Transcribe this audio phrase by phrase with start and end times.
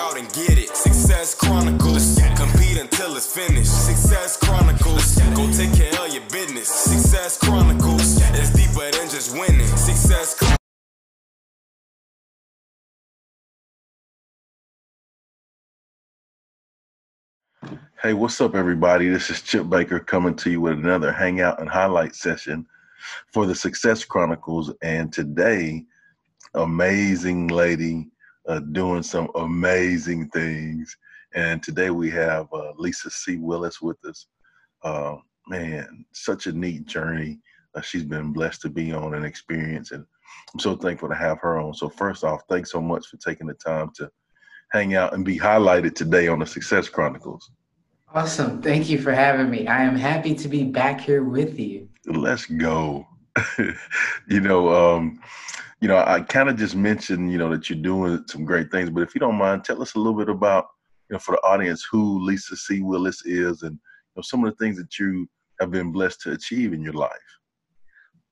[0.00, 0.74] Out and get it.
[0.76, 2.18] Success Chronicles.
[2.36, 3.70] Compete until it's finished.
[3.70, 5.16] Success Chronicles.
[5.36, 6.68] Go take care of your business.
[6.68, 8.20] Success Chronicles.
[8.32, 9.66] It's deeper than just winning.
[9.66, 10.58] Success Chronicles.
[18.02, 19.08] Hey, what's up, everybody?
[19.08, 22.66] This is Chip Baker coming to you with another hangout and highlight session
[23.32, 24.72] for the Success Chronicles.
[24.82, 25.84] And today,
[26.54, 28.08] amazing lady
[28.48, 30.96] uh, doing some amazing things.
[31.34, 33.36] And today we have uh, Lisa C.
[33.36, 34.26] Willis with us.
[34.82, 35.16] Uh,
[35.48, 37.40] man, such a neat journey
[37.74, 39.90] uh, she's been blessed to be on and experience.
[39.90, 40.04] And
[40.52, 41.74] I'm so thankful to have her on.
[41.74, 44.10] So, first off, thanks so much for taking the time to
[44.72, 47.50] hang out and be highlighted today on the Success Chronicles.
[48.12, 48.62] Awesome.
[48.62, 49.66] Thank you for having me.
[49.66, 51.88] I am happy to be back here with you.
[52.06, 53.06] Let's go.
[54.28, 55.20] you know, um,
[55.80, 58.90] you know, I kind of just mentioned, you know, that you're doing some great things,
[58.90, 60.68] but if you don't mind, tell us a little bit about,
[61.08, 62.80] you know, for the audience, who Lisa C.
[62.80, 65.28] Willis is and you know, some of the things that you
[65.60, 67.10] have been blessed to achieve in your life.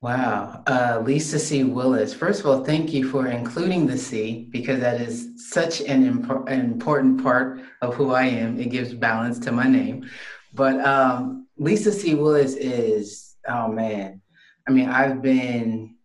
[0.00, 0.64] Wow.
[0.66, 1.62] Uh, Lisa C.
[1.62, 6.10] Willis, first of all, thank you for including the C because that is such an,
[6.10, 8.58] impo- an important part of who I am.
[8.58, 10.10] It gives balance to my name.
[10.54, 12.14] But um, Lisa C.
[12.14, 14.21] Willis is, oh man,
[14.68, 15.96] I mean, I've been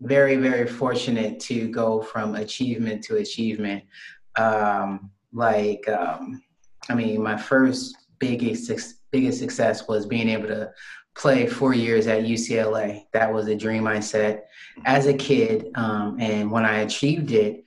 [0.00, 3.84] very, very fortunate to go from achievement to achievement.
[4.36, 6.42] Um, like, um,
[6.88, 10.72] I mean, my first biggest, biggest success was being able to
[11.14, 13.04] play four years at UCLA.
[13.12, 14.48] That was a dream I set
[14.84, 15.70] as a kid.
[15.74, 17.64] Um, and when I achieved it,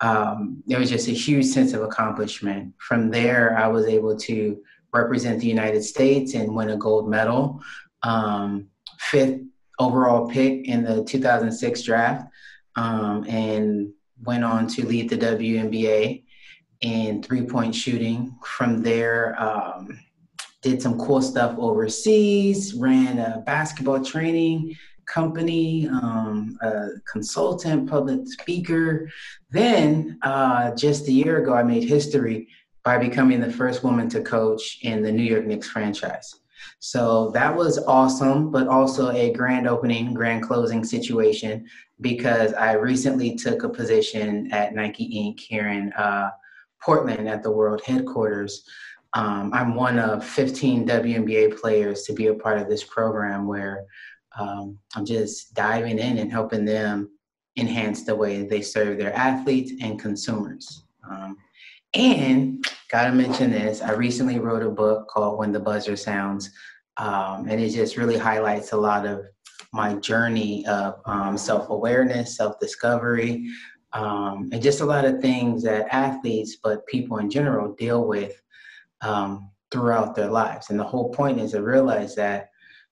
[0.00, 2.74] um, there was just a huge sense of accomplishment.
[2.78, 4.58] From there, I was able to
[4.92, 7.60] represent the United States and win a gold medal,
[8.02, 9.40] um, fifth
[9.78, 12.28] overall pick in the 2006 draft,
[12.76, 13.92] um, and
[14.24, 16.24] went on to lead the WNBA
[16.80, 18.36] in three point shooting.
[18.44, 19.98] From there, um,
[20.62, 24.74] did some cool stuff overseas, ran a basketball training
[25.06, 29.08] company, um, a consultant, public speaker.
[29.50, 32.48] Then, uh, just a year ago, I made history
[32.84, 36.34] by becoming the first woman to coach in the New York Knicks franchise.
[36.78, 41.66] So that was awesome, but also a grand opening, grand closing situation
[42.00, 45.40] because I recently took a position at Nike Inc.
[45.40, 46.30] here in uh,
[46.82, 48.64] Portland at the world headquarters.
[49.14, 53.86] Um, I'm one of 15 WNBA players to be a part of this program where
[54.38, 57.10] um, I'm just diving in and helping them
[57.56, 60.84] enhance the way they serve their athletes and consumers.
[61.10, 61.38] Um,
[61.96, 66.50] and gotta mention this, I recently wrote a book called When the Buzzer Sounds,
[66.98, 69.24] um, and it just really highlights a lot of
[69.72, 73.48] my journey of um, self awareness, self discovery,
[73.92, 78.40] um, and just a lot of things that athletes, but people in general, deal with
[79.00, 80.68] um, throughout their lives.
[80.70, 82.50] And the whole point is to realize that,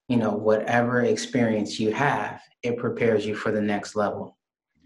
[0.09, 4.39] you know, whatever experience you have, it prepares you for the next level.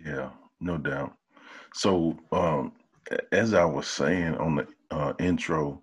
[0.04, 0.30] Yeah,
[0.60, 1.14] no doubt.
[1.74, 2.72] So, um,
[3.32, 5.82] as I was saying on the uh, intro,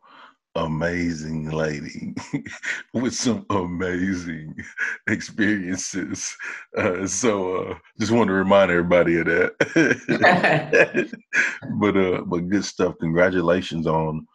[0.56, 2.16] amazing lady
[2.94, 4.56] with some amazing
[5.08, 6.36] experiences.
[6.78, 9.56] Uh, so uh, just want to remind everybody of that.
[11.80, 12.96] but uh, but good stuff.
[13.00, 14.26] Congratulations on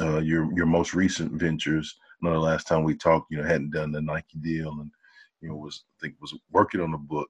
[0.00, 1.94] uh, your your most recent ventures.
[2.22, 4.90] I know the last time we talked, you know, hadn't done the Nike deal, and
[5.40, 7.28] you know was I think was working on the book.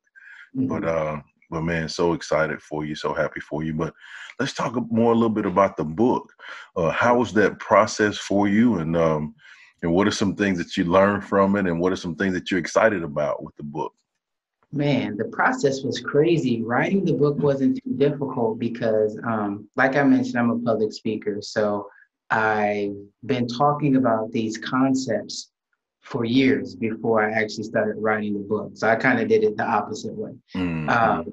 [0.56, 0.69] Mm-hmm.
[0.69, 1.20] But uh,
[1.50, 3.75] but man, so excited for you, so happy for you.
[3.75, 3.94] But
[4.38, 6.32] let's talk more a little bit about the book.
[6.77, 9.34] Uh, how was that process for you, and um,
[9.82, 12.35] and what are some things that you learned from it, and what are some things
[12.35, 13.93] that you're excited about with the book?
[14.73, 16.62] Man, the process was crazy.
[16.62, 21.38] Writing the book wasn't too difficult because, um, like I mentioned, I'm a public speaker,
[21.40, 21.88] so
[22.31, 25.52] I've been talking about these concepts
[26.04, 28.72] for years before I actually started writing the book.
[28.74, 30.32] So I kind of did it the opposite way.
[30.54, 30.88] Mm-hmm.
[30.90, 31.32] Um,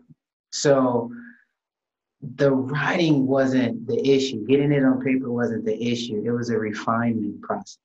[0.52, 1.12] so
[2.22, 4.46] the writing wasn't the issue.
[4.48, 6.24] Getting it on paper wasn't the issue.
[6.26, 7.78] It was a refinement process.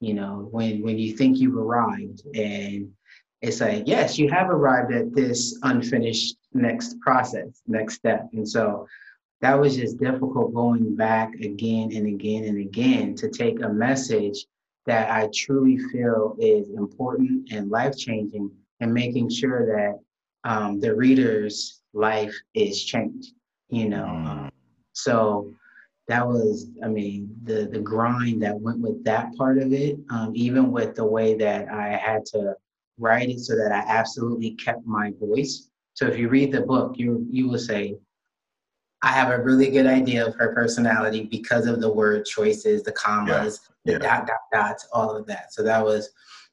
[0.00, 2.90] You know, when when you think you've arrived and
[3.40, 8.28] it's like, yes, you have arrived at this unfinished next process, next step.
[8.32, 8.86] And so
[9.40, 14.46] that was just difficult going back again and again and again to take a message
[14.86, 18.50] that I truly feel is important and life changing,
[18.80, 19.98] and making sure that
[20.50, 23.32] um, the reader's life is changed.
[23.70, 24.50] You know, mm.
[24.92, 25.52] so
[26.08, 30.32] that was, I mean, the the grind that went with that part of it, um,
[30.34, 32.54] even with the way that I had to
[32.98, 35.70] write it so that I absolutely kept my voice.
[35.94, 37.96] So if you read the book, you you will say,
[39.02, 42.92] I have a really good idea of her personality because of the word choices, the
[42.92, 43.73] commas, yeah.
[43.84, 43.98] Yeah.
[43.98, 45.52] dot dot dots, all of that.
[45.52, 46.10] So that was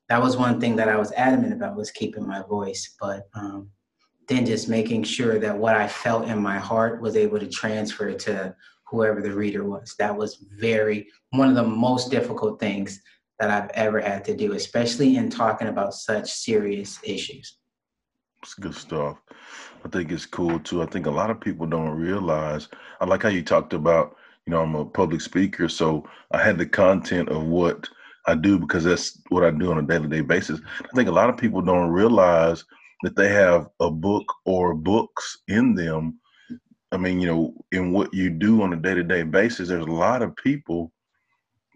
[0.10, 3.70] that was one thing that I was adamant about was keeping my voice, but um,
[4.28, 8.14] then just making sure that what I felt in my heart was able to transfer
[8.14, 8.56] to
[8.88, 9.96] whoever the reader was.
[10.00, 13.02] That was very one of the most difficult things
[13.40, 17.58] that I've ever had to do, especially in talking about such serious issues.
[18.44, 19.18] It's good stuff.
[19.84, 20.84] I think it's cool too.
[20.84, 22.68] I think a lot of people don't realize.
[23.00, 26.58] I like how you talked about, you know, I'm a public speaker, so I had
[26.58, 27.88] the content of what
[28.28, 30.60] I do because that's what I do on a day to day basis.
[30.80, 32.64] I think a lot of people don't realize
[33.04, 36.20] that they have a book or books in them.
[36.92, 39.86] I mean, you know, in what you do on a day to day basis, there's
[39.86, 40.92] a lot of people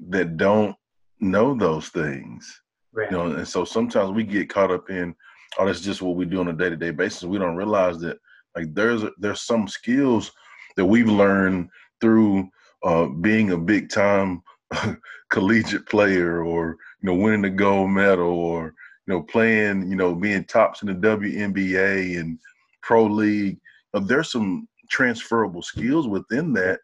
[0.08, 0.76] that don't
[1.20, 2.62] know those things.
[2.92, 3.10] Right.
[3.12, 5.16] You know, and so sometimes we get caught up in
[5.58, 7.24] oh, that's just what we do on a day to day basis.
[7.24, 8.18] We don't realize that
[8.56, 10.32] like there's there's some skills
[10.76, 11.70] that we've learned
[12.02, 12.50] through
[12.84, 14.42] uh, being a big time
[15.32, 18.74] collegiate player, or you know, winning the gold medal, or
[19.08, 22.40] you know, playing, you know, being tops in the WNBA and
[22.82, 23.60] pro league.
[23.94, 26.80] Uh, there's some transferable skills within that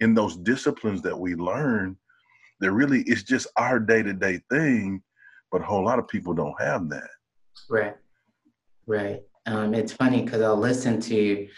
[0.00, 1.96] in those disciplines that we learn
[2.60, 5.02] that really it's just our day to day thing,
[5.50, 7.08] but a whole lot of people don't have that.
[7.68, 7.96] Right.
[8.86, 9.22] Right.
[9.46, 11.48] Um, it's funny because I'll listen to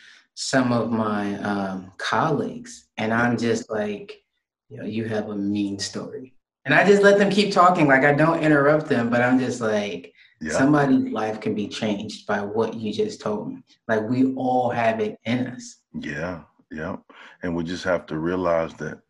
[0.40, 4.22] some of my um, colleagues and I'm just like,
[4.68, 6.32] you know, you have a mean story.
[6.64, 7.88] And I just let them keep talking.
[7.88, 10.52] Like I don't interrupt them, but I'm just like, yeah.
[10.52, 13.64] somebody's life can be changed by what you just told me.
[13.88, 15.78] Like we all have it in us.
[15.92, 16.42] Yeah.
[16.70, 16.98] Yeah.
[17.42, 19.00] And we just have to realize that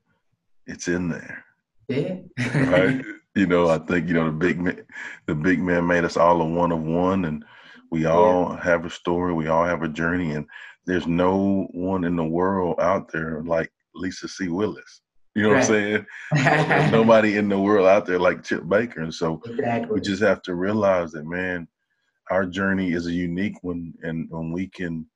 [0.66, 1.44] it's in there.
[1.88, 2.16] Yeah.
[2.54, 3.04] right.
[3.34, 4.84] You know, I think, you know, the big man,
[5.26, 7.44] the big man made us all a one of one and
[7.90, 8.64] we all yeah.
[8.64, 9.32] have a story.
[9.32, 10.46] We all have a journey, and
[10.88, 14.48] there's no one in the world out there like Lisa C.
[14.48, 15.02] Willis.
[15.34, 15.56] You know right.
[15.56, 16.06] what I'm saying?
[16.66, 19.94] there's nobody in the world out there like Chip Baker, and so exactly.
[19.94, 21.68] we just have to realize that, man,
[22.30, 25.06] our journey is a unique one, and when we can,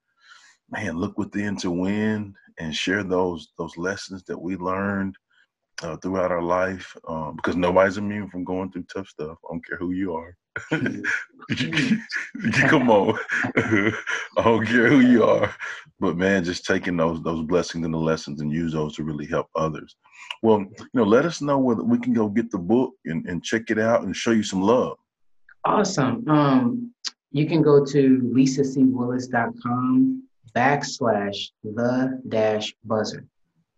[0.70, 5.16] man, look within to win and share those those lessons that we learned
[5.82, 9.38] uh, throughout our life, um, because nobody's immune from going through tough stuff.
[9.44, 10.36] I don't care who you are.
[12.68, 13.18] Come on.
[13.56, 15.54] I don't care who you are.
[15.98, 19.26] But man, just taking those those blessings and the lessons and use those to really
[19.26, 19.96] help others.
[20.42, 23.42] Well, you know, let us know whether we can go get the book and, and
[23.42, 24.98] check it out and show you some love.
[25.64, 26.28] Awesome.
[26.28, 26.92] Um,
[27.30, 30.22] you can go to lisacwillis.com
[30.54, 33.26] backslash the dash buzzer.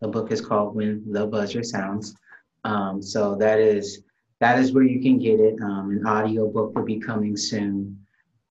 [0.00, 2.14] The book is called When the Buzzer Sounds.
[2.64, 4.02] Um, so that is
[4.40, 5.56] that is where you can get it.
[5.62, 7.98] Um, an audio book will be coming soon.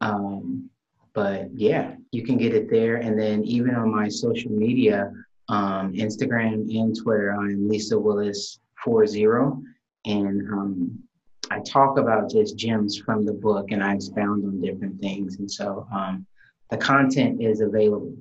[0.01, 0.69] Um,
[1.13, 2.97] but yeah, you can get it there.
[2.97, 5.11] And then even on my social media,
[5.49, 9.23] um, Instagram and Twitter, I'm Lisa Willis 40.
[10.05, 10.99] And um,
[11.51, 15.37] I talk about just gems from the book and I expound on different things.
[15.37, 16.25] And so um,
[16.71, 18.15] the content is available.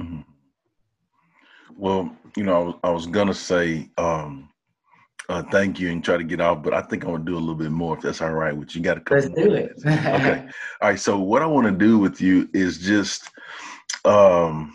[0.00, 0.20] Mm-hmm.
[1.76, 4.48] Well, you know, I was, I was gonna say, um,
[5.28, 7.38] uh, thank you and try to get off, but I think I'm gonna do a
[7.38, 8.82] little bit more if that's all right with you.
[8.82, 9.72] Got a couple Let's do it.
[9.86, 10.46] okay.
[10.82, 11.00] All right.
[11.00, 13.30] So what I want to do with you is just
[14.04, 14.74] um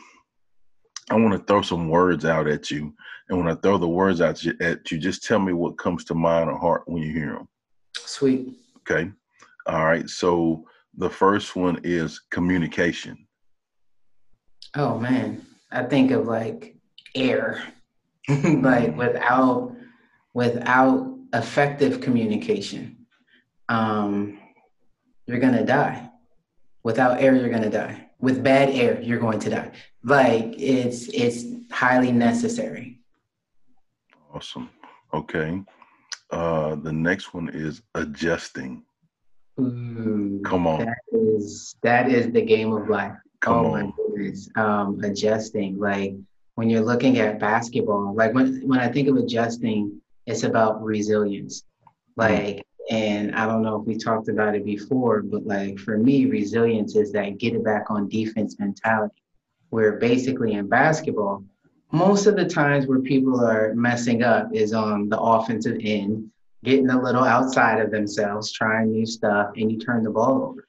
[1.11, 2.93] I want to throw some words out at you.
[3.29, 6.15] And when I throw the words out at you, just tell me what comes to
[6.15, 7.47] mind or heart when you hear them.
[7.95, 8.55] Sweet.
[8.79, 9.11] Okay.
[9.67, 10.09] All right.
[10.09, 10.65] So
[10.97, 13.27] the first one is communication.
[14.75, 15.45] Oh man.
[15.71, 16.75] I think of like
[17.15, 17.63] air.
[18.27, 19.75] like without
[20.33, 23.05] without effective communication,
[23.69, 24.39] um,
[25.25, 26.09] you're gonna die.
[26.83, 28.07] Without air, you're gonna die.
[28.19, 29.71] With bad air, you're going to die.
[30.03, 32.99] Like it's it's highly necessary.
[34.33, 34.69] Awesome.
[35.13, 35.61] Okay.
[36.31, 38.83] Uh, the next one is adjusting.
[39.59, 40.85] Ooh, Come on.
[40.85, 43.17] That is that is the game of life.
[43.41, 43.85] Come oh on.
[43.85, 44.49] my goodness.
[44.55, 45.79] Um, adjusting.
[45.79, 46.15] Like
[46.59, 51.63] when you're looking at basketball, like when when I think of adjusting, it's about resilience.
[52.17, 56.25] Like, and I don't know if we talked about it before, but like for me,
[56.25, 59.23] resilience is that get it back on defense mentality,
[59.69, 61.45] where basically in basketball,
[61.93, 66.29] most of the times where people are messing up is on the offensive end
[66.65, 70.67] getting a little outside of themselves, trying new stuff, and you turn the ball over.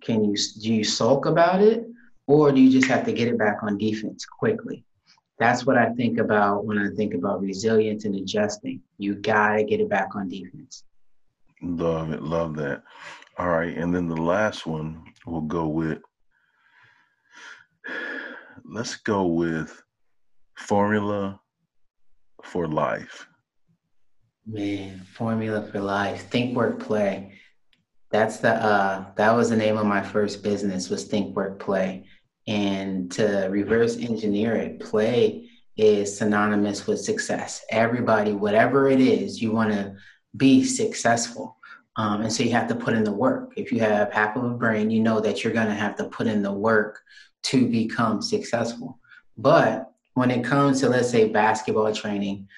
[0.00, 1.86] Can you do you sulk about it,
[2.26, 4.84] or do you just have to get it back on defense quickly?
[5.40, 8.82] That's what I think about when I think about resilience and adjusting.
[8.98, 10.84] You gotta get it back on defense.
[11.62, 12.82] Love it, love that.
[13.38, 15.98] All right, and then the last one we'll go with.
[18.64, 19.82] Let's go with
[20.58, 21.40] formula
[22.44, 23.26] for life.
[24.46, 26.28] Man, formula for life.
[26.28, 27.32] Think, work, play.
[28.10, 32.06] That's the uh that was the name of my first business was Think, Work, Play.
[32.50, 37.64] And to reverse engineer it, play is synonymous with success.
[37.70, 39.94] Everybody, whatever it is, you want to
[40.36, 41.56] be successful.
[41.94, 43.52] Um, and so you have to put in the work.
[43.56, 46.04] If you have half of a brain, you know that you're going to have to
[46.04, 47.00] put in the work
[47.44, 48.98] to become successful.
[49.38, 52.48] But when it comes to, let's say, basketball training,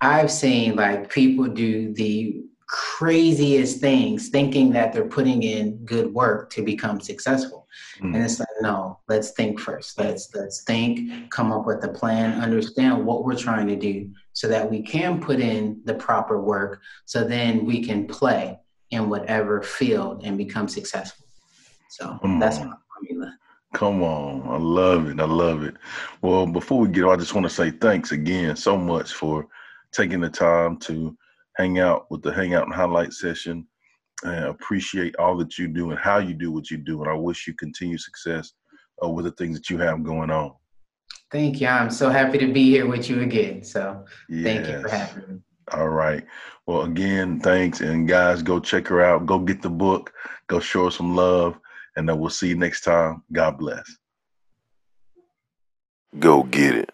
[0.00, 6.50] I've seen like people do the craziest things thinking that they're putting in good work
[6.50, 7.66] to become successful.
[8.00, 8.14] Mm.
[8.14, 9.98] And it's like, no, let's think first.
[9.98, 14.48] Let's let's think, come up with a plan, understand what we're trying to do so
[14.48, 18.58] that we can put in the proper work so then we can play
[18.90, 21.26] in whatever field and become successful.
[21.90, 22.70] So come that's on.
[22.70, 23.36] my formula.
[23.74, 24.42] Come on.
[24.48, 25.20] I love it.
[25.20, 25.74] I love it.
[26.22, 29.46] Well, before we get on, I just want to say thanks again so much for
[29.92, 31.16] taking the time to
[31.56, 33.66] hang out with the Hangout and Highlight session.
[34.22, 37.02] And appreciate all that you do and how you do what you do.
[37.02, 38.52] And I wish you continued success
[39.02, 40.52] uh, with the things that you have going on.
[41.30, 41.68] Thank you.
[41.68, 43.62] I'm so happy to be here with you again.
[43.62, 44.44] So yes.
[44.44, 45.40] thank you for having me.
[45.72, 46.24] All right.
[46.66, 47.80] Well, again, thanks.
[47.80, 49.26] And guys, go check her out.
[49.26, 50.12] Go get the book.
[50.48, 51.58] Go show her some love.
[51.96, 53.22] And then we'll see you next time.
[53.32, 53.84] God bless.
[56.18, 56.90] Go get it.